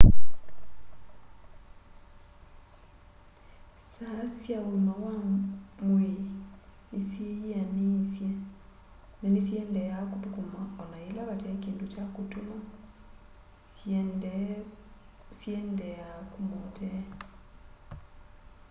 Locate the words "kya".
11.91-12.03